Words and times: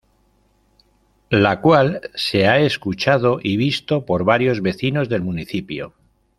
La 1.29 1.61
cual 1.61 2.09
se 2.15 2.47
ha 2.47 2.57
escuchado 2.57 3.39
y 3.39 3.55
visto 3.55 4.03
por 4.03 4.23
varios 4.23 4.63
vecinos 4.63 5.09
del 5.09 5.21
municipio. 5.21 5.93